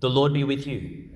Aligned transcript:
The 0.00 0.08
Lord 0.08 0.32
be 0.32 0.44
with 0.44 0.64
you. 0.64 1.08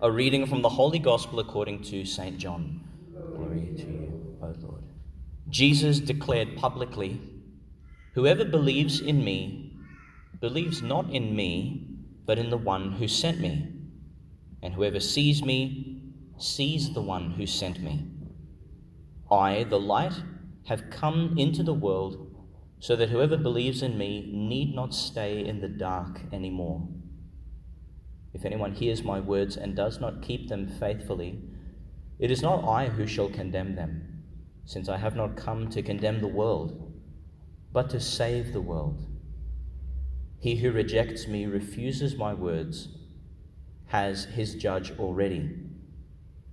A 0.00 0.10
reading 0.10 0.46
from 0.46 0.62
the 0.62 0.70
Holy 0.70 0.98
Gospel 0.98 1.38
according 1.38 1.82
to 1.82 2.06
St. 2.06 2.38
John. 2.38 2.80
Glory 3.12 3.74
to 3.76 3.82
you, 3.82 4.36
O 4.40 4.54
Lord. 4.58 4.84
Jesus 5.50 6.00
declared 6.00 6.56
publicly 6.56 7.20
Whoever 8.14 8.46
believes 8.46 9.02
in 9.02 9.22
me 9.22 9.76
believes 10.40 10.80
not 10.80 11.10
in 11.10 11.36
me, 11.36 11.88
but 12.24 12.38
in 12.38 12.48
the 12.48 12.56
one 12.56 12.92
who 12.92 13.06
sent 13.06 13.38
me. 13.38 13.68
And 14.62 14.72
whoever 14.72 14.98
sees 14.98 15.44
me 15.44 16.00
sees 16.38 16.94
the 16.94 17.02
one 17.02 17.32
who 17.32 17.46
sent 17.46 17.82
me. 17.82 18.06
I, 19.30 19.64
the 19.64 19.78
light, 19.78 20.22
have 20.68 20.88
come 20.88 21.36
into 21.36 21.62
the 21.62 21.74
world 21.74 22.34
so 22.80 22.96
that 22.96 23.10
whoever 23.10 23.36
believes 23.36 23.82
in 23.82 23.98
me 23.98 24.30
need 24.32 24.74
not 24.74 24.94
stay 24.94 25.44
in 25.44 25.60
the 25.60 25.68
dark 25.68 26.22
anymore. 26.32 26.88
If 28.34 28.44
anyone 28.44 28.72
hears 28.72 29.02
my 29.02 29.20
words 29.20 29.56
and 29.56 29.76
does 29.76 30.00
not 30.00 30.22
keep 30.22 30.48
them 30.48 30.66
faithfully, 30.66 31.40
it 32.18 32.30
is 32.30 32.42
not 32.42 32.64
I 32.64 32.88
who 32.88 33.06
shall 33.06 33.28
condemn 33.28 33.74
them, 33.74 34.22
since 34.64 34.88
I 34.88 34.96
have 34.96 35.16
not 35.16 35.36
come 35.36 35.68
to 35.70 35.82
condemn 35.82 36.20
the 36.20 36.28
world, 36.28 36.92
but 37.72 37.90
to 37.90 38.00
save 38.00 38.52
the 38.52 38.60
world. 38.60 39.06
He 40.38 40.56
who 40.56 40.72
rejects 40.72 41.28
me 41.28 41.46
refuses 41.46 42.16
my 42.16 42.32
words, 42.34 42.88
has 43.86 44.24
his 44.24 44.54
judge 44.54 44.92
already. 44.98 45.50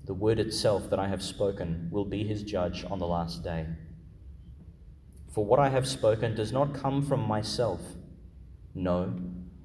The 0.05 0.13
word 0.13 0.39
itself 0.39 0.89
that 0.89 0.99
I 0.99 1.07
have 1.07 1.23
spoken 1.23 1.87
will 1.91 2.05
be 2.05 2.23
his 2.23 2.43
judge 2.43 2.83
on 2.89 2.99
the 2.99 3.07
last 3.07 3.43
day. 3.43 3.67
For 5.31 5.45
what 5.45 5.59
I 5.59 5.69
have 5.69 5.87
spoken 5.87 6.35
does 6.35 6.51
not 6.51 6.73
come 6.73 7.01
from 7.01 7.21
myself. 7.21 7.81
No, 8.75 9.13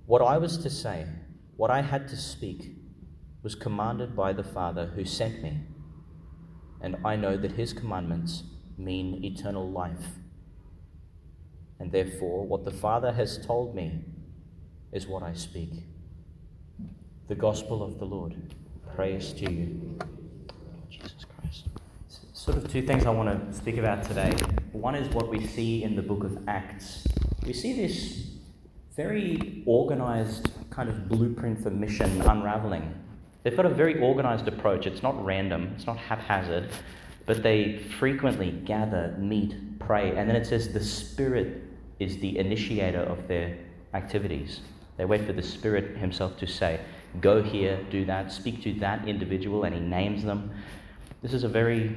what 0.06 0.22
I 0.22 0.38
was 0.38 0.58
to 0.58 0.70
say 0.70 1.06
what 1.56 1.70
I 1.70 1.82
had 1.82 2.08
to 2.08 2.16
speak 2.16 2.76
was 3.42 3.54
commanded 3.54 4.16
by 4.16 4.32
the 4.32 4.42
Father 4.42 4.86
who 4.94 5.04
sent 5.04 5.42
me, 5.42 5.60
and 6.80 6.96
I 7.04 7.16
know 7.16 7.36
that 7.36 7.52
his 7.52 7.72
commandments 7.72 8.42
mean 8.76 9.24
eternal 9.24 9.70
life. 9.70 10.18
And 11.78 11.92
therefore, 11.92 12.46
what 12.46 12.64
the 12.64 12.70
Father 12.70 13.12
has 13.12 13.44
told 13.44 13.74
me 13.74 14.00
is 14.92 15.06
what 15.06 15.22
I 15.22 15.34
speak. 15.34 15.84
The 17.28 17.34
Gospel 17.34 17.82
of 17.82 17.98
the 17.98 18.04
Lord. 18.04 18.36
Praise 18.94 19.32
to 19.34 19.50
you, 19.50 19.98
Jesus 20.88 21.24
Christ. 21.24 21.68
Sort 22.32 22.56
of 22.56 22.70
two 22.70 22.82
things 22.86 23.06
I 23.06 23.10
want 23.10 23.50
to 23.50 23.56
speak 23.56 23.76
about 23.76 24.04
today. 24.04 24.32
One 24.72 24.94
is 24.94 25.08
what 25.14 25.28
we 25.28 25.46
see 25.46 25.82
in 25.82 25.96
the 25.96 26.02
book 26.02 26.24
of 26.24 26.38
Acts. 26.46 27.06
We 27.44 27.52
see 27.52 27.74
this 27.74 28.30
very 28.96 29.62
organized 29.66 30.50
kind 30.74 30.88
of 30.88 31.08
blueprint 31.08 31.62
for 31.62 31.70
mission 31.70 32.20
unraveling. 32.22 32.92
They've 33.42 33.56
got 33.56 33.66
a 33.66 33.70
very 33.70 34.00
organized 34.00 34.48
approach. 34.48 34.86
It's 34.86 35.02
not 35.02 35.22
random, 35.24 35.72
it's 35.76 35.86
not 35.86 35.96
haphazard, 35.96 36.70
but 37.26 37.42
they 37.42 37.78
frequently 37.98 38.50
gather, 38.50 39.14
meet, 39.18 39.78
pray, 39.78 40.16
and 40.16 40.28
then 40.28 40.34
it 40.34 40.46
says 40.46 40.72
the 40.72 40.82
Spirit 40.82 41.62
is 42.00 42.18
the 42.18 42.38
initiator 42.38 43.00
of 43.00 43.28
their 43.28 43.56
activities. 43.92 44.60
They 44.96 45.04
wait 45.04 45.24
for 45.26 45.32
the 45.32 45.42
Spirit 45.42 45.96
Himself 45.96 46.36
to 46.38 46.46
say, 46.46 46.80
Go 47.20 47.42
here, 47.42 47.78
do 47.90 48.04
that, 48.06 48.32
speak 48.32 48.62
to 48.62 48.74
that 48.80 49.06
individual, 49.06 49.64
and 49.64 49.74
He 49.74 49.80
names 49.80 50.24
them. 50.24 50.50
This 51.22 51.32
is 51.32 51.44
a 51.44 51.48
very 51.48 51.94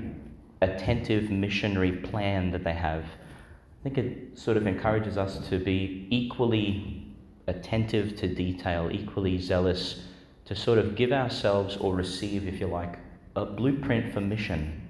attentive 0.62 1.32
missionary 1.32 1.94
plan 1.94 2.52
that 2.52 2.64
they 2.64 2.74
have. 2.74 3.04
I 3.04 3.84
think 3.90 3.98
it 3.98 4.38
sort 4.38 4.58
of 4.58 4.68
encourages 4.68 5.18
us 5.18 5.48
to 5.50 5.58
be 5.58 6.08
equally 6.12 7.07
attentive 7.48 8.16
to 8.18 8.28
detail, 8.28 8.90
equally 8.92 9.40
zealous 9.40 10.04
to 10.46 10.56
sort 10.56 10.78
of 10.78 10.96
give 10.96 11.12
ourselves 11.12 11.78
or 11.78 11.96
receive, 11.96 12.48
if 12.48 12.60
you 12.60 12.68
like, 12.68 13.00
a 13.36 13.46
blueprint 13.46 14.14
for 14.14 14.22
mission. 14.22 14.82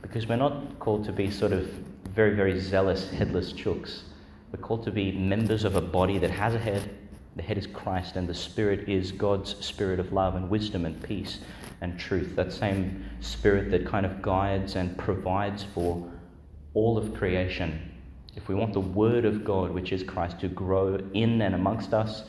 Because 0.00 0.26
we're 0.26 0.36
not 0.36 0.78
called 0.78 1.04
to 1.04 1.12
be 1.12 1.30
sort 1.30 1.52
of 1.52 1.64
very, 2.10 2.34
very 2.34 2.60
zealous, 2.60 3.10
headless 3.10 3.52
chooks. 3.52 4.02
We're 4.52 4.60
called 4.60 4.84
to 4.84 4.90
be 4.90 5.12
members 5.12 5.64
of 5.64 5.76
a 5.76 5.80
body 5.80 6.18
that 6.18 6.30
has 6.30 6.54
a 6.54 6.58
head. 6.58 6.90
The 7.36 7.42
head 7.42 7.56
is 7.56 7.66
Christ, 7.66 8.16
and 8.16 8.28
the 8.28 8.34
Spirit 8.34 8.88
is 8.88 9.10
God's 9.10 9.56
spirit 9.64 9.98
of 9.98 10.12
love 10.12 10.34
and 10.34 10.50
wisdom 10.50 10.84
and 10.84 11.02
peace 11.02 11.38
and 11.80 11.98
truth. 11.98 12.36
That 12.36 12.52
same 12.52 13.04
Spirit 13.20 13.70
that 13.70 13.86
kind 13.86 14.04
of 14.04 14.20
guides 14.20 14.76
and 14.76 14.96
provides 14.98 15.64
for 15.74 16.10
all 16.74 16.98
of 16.98 17.14
creation 17.14 17.91
if 18.34 18.48
we 18.48 18.54
want 18.54 18.72
the 18.72 18.80
Word 18.80 19.24
of 19.24 19.44
God, 19.44 19.70
which 19.70 19.92
is 19.92 20.02
Christ, 20.02 20.40
to 20.40 20.48
grow 20.48 20.98
in 21.14 21.42
and 21.42 21.54
amongst 21.54 21.92
us, 21.92 22.24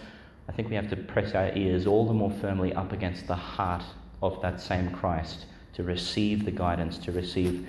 I 0.49 0.51
think 0.51 0.69
we 0.69 0.75
have 0.75 0.89
to 0.89 0.97
press 0.97 1.33
our 1.33 1.55
ears 1.55 1.87
all 1.87 2.05
the 2.05 2.13
more 2.13 2.31
firmly 2.31 2.73
up 2.73 2.91
against 2.91 3.27
the 3.27 3.35
heart 3.35 3.83
of 4.21 4.41
that 4.41 4.59
same 4.59 4.91
Christ 4.91 5.45
to 5.73 5.83
receive 5.83 6.45
the 6.45 6.51
guidance, 6.51 6.97
to 6.99 7.11
receive 7.11 7.67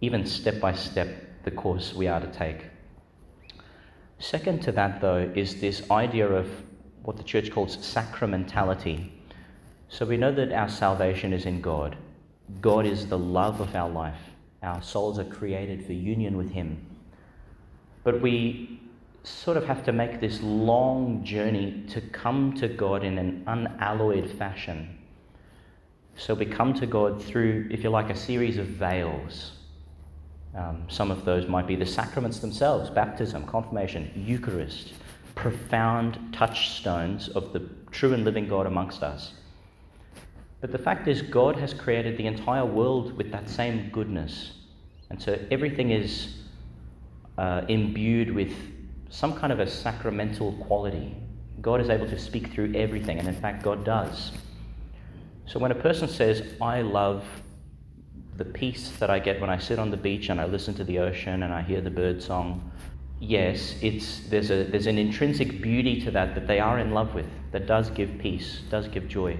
even 0.00 0.24
step 0.24 0.60
by 0.60 0.72
step 0.72 1.08
the 1.44 1.50
course 1.50 1.94
we 1.94 2.06
are 2.06 2.20
to 2.20 2.26
take. 2.28 2.66
Second 4.18 4.62
to 4.62 4.72
that, 4.72 5.00
though, 5.00 5.30
is 5.34 5.60
this 5.60 5.90
idea 5.90 6.28
of 6.28 6.48
what 7.02 7.16
the 7.16 7.22
church 7.22 7.50
calls 7.50 7.76
sacramentality. 7.76 9.10
So 9.88 10.06
we 10.06 10.16
know 10.16 10.32
that 10.32 10.52
our 10.52 10.68
salvation 10.68 11.32
is 11.32 11.44
in 11.44 11.60
God. 11.60 11.96
God 12.60 12.86
is 12.86 13.06
the 13.06 13.18
love 13.18 13.60
of 13.60 13.74
our 13.74 13.90
life. 13.90 14.20
Our 14.62 14.82
souls 14.82 15.18
are 15.18 15.24
created 15.24 15.84
for 15.84 15.92
union 15.92 16.36
with 16.36 16.50
Him. 16.50 16.93
But 18.04 18.20
we 18.20 18.80
sort 19.24 19.56
of 19.56 19.64
have 19.66 19.82
to 19.84 19.92
make 19.92 20.20
this 20.20 20.40
long 20.42 21.24
journey 21.24 21.82
to 21.88 22.00
come 22.00 22.52
to 22.54 22.68
God 22.68 23.02
in 23.02 23.18
an 23.18 23.42
unalloyed 23.46 24.30
fashion. 24.30 24.98
So 26.16 26.34
we 26.34 26.46
come 26.46 26.74
to 26.74 26.86
God 26.86 27.22
through, 27.22 27.68
if 27.70 27.82
you 27.82 27.90
like, 27.90 28.10
a 28.10 28.16
series 28.16 28.58
of 28.58 28.66
veils. 28.66 29.52
Um, 30.54 30.84
some 30.88 31.10
of 31.10 31.24
those 31.24 31.48
might 31.48 31.66
be 31.66 31.74
the 31.74 31.86
sacraments 31.86 32.38
themselves 32.38 32.90
baptism, 32.90 33.46
confirmation, 33.46 34.12
Eucharist, 34.14 34.92
profound 35.34 36.18
touchstones 36.32 37.28
of 37.30 37.52
the 37.52 37.68
true 37.90 38.14
and 38.14 38.24
living 38.24 38.46
God 38.46 38.66
amongst 38.66 39.02
us. 39.02 39.32
But 40.60 40.70
the 40.70 40.78
fact 40.78 41.08
is, 41.08 41.22
God 41.22 41.56
has 41.56 41.74
created 41.74 42.16
the 42.16 42.26
entire 42.26 42.64
world 42.64 43.16
with 43.16 43.32
that 43.32 43.50
same 43.50 43.90
goodness. 43.90 44.52
And 45.10 45.20
so 45.20 45.38
everything 45.50 45.90
is 45.90 46.43
uh, 47.38 47.62
imbued 47.68 48.32
with 48.34 48.52
some 49.10 49.34
kind 49.34 49.52
of 49.52 49.60
a 49.60 49.66
sacramental 49.66 50.52
quality. 50.54 51.16
God 51.60 51.80
is 51.80 51.88
able 51.88 52.06
to 52.08 52.18
speak 52.18 52.52
through 52.52 52.74
everything, 52.74 53.18
and 53.18 53.28
in 53.28 53.34
fact, 53.34 53.62
God 53.62 53.84
does. 53.84 54.32
So 55.46 55.58
when 55.58 55.70
a 55.70 55.74
person 55.74 56.08
says, 56.08 56.42
I 56.60 56.82
love 56.82 57.24
the 58.36 58.44
peace 58.44 58.90
that 58.98 59.10
I 59.10 59.18
get 59.18 59.40
when 59.40 59.50
I 59.50 59.58
sit 59.58 59.78
on 59.78 59.90
the 59.90 59.96
beach 59.96 60.28
and 60.28 60.40
I 60.40 60.46
listen 60.46 60.74
to 60.74 60.84
the 60.84 60.98
ocean 60.98 61.42
and 61.44 61.52
I 61.52 61.62
hear 61.62 61.80
the 61.80 61.90
bird 61.90 62.22
song, 62.22 62.70
yes, 63.20 63.76
it's, 63.80 64.20
there's, 64.28 64.50
a, 64.50 64.64
there's 64.64 64.86
an 64.86 64.98
intrinsic 64.98 65.62
beauty 65.62 66.00
to 66.02 66.10
that 66.10 66.34
that 66.34 66.46
they 66.46 66.58
are 66.58 66.78
in 66.78 66.92
love 66.92 67.14
with, 67.14 67.26
that 67.52 67.66
does 67.66 67.90
give 67.90 68.18
peace, 68.18 68.62
does 68.70 68.88
give 68.88 69.06
joy. 69.08 69.38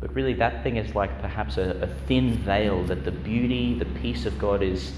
But 0.00 0.14
really, 0.14 0.34
that 0.34 0.62
thing 0.62 0.76
is 0.76 0.94
like 0.94 1.20
perhaps 1.20 1.56
a, 1.56 1.70
a 1.82 1.86
thin 2.06 2.34
veil 2.34 2.84
that 2.84 3.04
the 3.04 3.10
beauty, 3.10 3.78
the 3.78 3.86
peace 3.86 4.26
of 4.26 4.38
God 4.38 4.62
is 4.62 4.92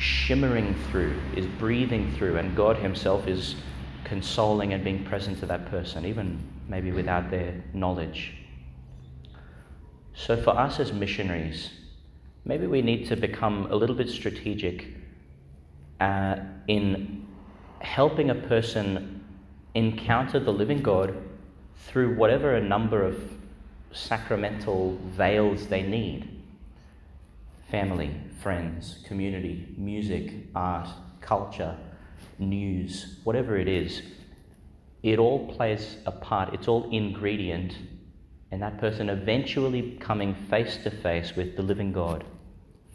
shimmering 0.00 0.74
through, 0.90 1.14
is 1.36 1.46
breathing 1.46 2.12
through, 2.14 2.38
and 2.38 2.56
God 2.56 2.76
Himself 2.76 3.28
is 3.28 3.56
consoling 4.04 4.72
and 4.72 4.82
being 4.82 5.04
present 5.04 5.38
to 5.40 5.46
that 5.46 5.66
person, 5.66 6.06
even 6.06 6.42
maybe 6.68 6.90
without 6.90 7.30
their 7.30 7.62
knowledge. 7.74 8.34
So, 10.14 10.40
for 10.40 10.58
us 10.58 10.80
as 10.80 10.92
missionaries, 10.92 11.70
maybe 12.44 12.66
we 12.66 12.80
need 12.80 13.06
to 13.08 13.16
become 13.16 13.68
a 13.70 13.76
little 13.76 13.94
bit 13.94 14.08
strategic 14.08 14.86
uh, 16.00 16.36
in 16.66 17.26
helping 17.80 18.30
a 18.30 18.34
person 18.34 19.22
encounter 19.74 20.40
the 20.40 20.52
living 20.52 20.82
God 20.82 21.14
through 21.76 22.16
whatever 22.16 22.54
a 22.54 22.60
number 22.60 23.04
of 23.04 23.32
sacramental 23.92 24.98
veils 25.04 25.66
they 25.66 25.82
need 25.82 26.39
family, 27.70 28.10
friends, 28.42 28.98
community, 29.06 29.68
music, 29.76 30.32
art, 30.54 30.88
culture, 31.20 31.76
news, 32.38 33.18
whatever 33.24 33.56
it 33.56 33.68
is, 33.68 34.02
it 35.02 35.18
all 35.18 35.46
plays 35.54 35.96
a 36.06 36.12
part, 36.12 36.52
it's 36.52 36.68
all 36.68 36.90
ingredient 36.90 37.76
in 38.50 38.60
that 38.60 38.78
person 38.78 39.08
eventually 39.08 39.96
coming 40.00 40.34
face 40.34 40.78
to 40.78 40.90
face 40.90 41.36
with 41.36 41.56
the 41.56 41.62
living 41.62 41.92
God, 41.92 42.24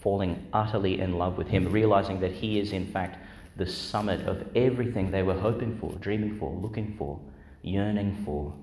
falling 0.01 0.45
utterly 0.51 0.99
in 0.99 1.17
love 1.17 1.37
with 1.37 1.47
Him, 1.47 1.71
realizing 1.71 2.19
that 2.19 2.33
He 2.33 2.59
is, 2.59 2.73
in 2.73 2.85
fact, 2.85 3.17
the 3.55 3.65
summit 3.65 4.27
of 4.27 4.45
everything 4.55 5.09
they 5.09 5.23
were 5.23 5.39
hoping 5.39 5.77
for, 5.79 5.93
dreaming 5.93 6.37
for, 6.37 6.53
looking 6.53 6.95
for, 6.97 7.19
yearning 7.61 8.21
for, 8.25 8.53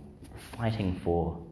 fighting 0.57 1.01
for. 1.03 1.43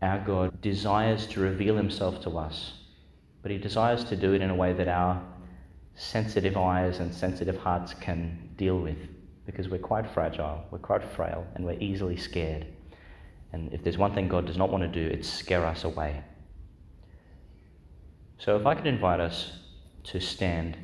Our 0.00 0.18
God 0.20 0.60
desires 0.62 1.26
to 1.28 1.40
reveal 1.40 1.76
Himself 1.76 2.22
to 2.22 2.38
us 2.38 2.83
but 3.44 3.52
He 3.52 3.58
desires 3.58 4.04
to 4.04 4.16
do 4.16 4.32
it 4.32 4.40
in 4.40 4.48
a 4.48 4.54
way 4.54 4.72
that 4.72 4.88
our 4.88 5.22
sensitive 5.96 6.56
eyes 6.56 6.98
and 6.98 7.14
sensitive 7.14 7.58
hearts 7.58 7.92
can 7.92 8.48
deal 8.56 8.78
with. 8.78 8.96
because 9.46 9.68
we're 9.68 9.76
quite 9.78 10.10
fragile, 10.10 10.64
we're 10.70 10.78
quite 10.78 11.04
frail, 11.04 11.46
and 11.54 11.66
we're 11.66 11.78
easily 11.78 12.16
scared. 12.16 12.66
And 13.52 13.70
if 13.74 13.84
there's 13.84 13.98
one 13.98 14.14
thing 14.14 14.26
God 14.26 14.46
does 14.46 14.56
not 14.56 14.70
want 14.70 14.82
to 14.82 14.88
do, 14.88 15.06
it's 15.06 15.28
scare 15.28 15.66
us 15.66 15.84
away. 15.84 16.24
So 18.38 18.56
if 18.56 18.64
I 18.64 18.74
could 18.74 18.86
invite 18.86 19.20
us 19.20 19.52
to 20.04 20.18
stand 20.18 20.78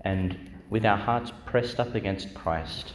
and 0.00 0.36
with 0.68 0.84
our 0.84 0.96
hearts 0.96 1.30
pressed 1.46 1.78
up 1.78 1.94
against 1.94 2.34
Christ, 2.34 2.92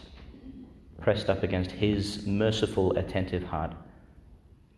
pressed 0.99 1.29
up 1.29 1.43
against 1.43 1.71
his 1.71 2.27
merciful, 2.27 2.91
attentive 2.97 3.43
heart, 3.43 3.73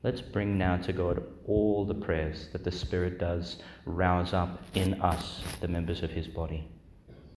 let's 0.03 0.21
bring 0.21 0.57
now 0.57 0.77
to 0.77 0.93
God 0.93 1.23
all 1.45 1.85
the 1.85 1.93
prayers 1.93 2.47
that 2.53 2.63
the 2.63 2.71
Spirit 2.71 3.19
does 3.19 3.57
rouse 3.85 4.33
up 4.33 4.63
in 4.73 5.01
us, 5.01 5.41
the 5.59 5.67
members 5.67 6.03
of 6.03 6.11
his 6.11 6.27
body. 6.27 6.67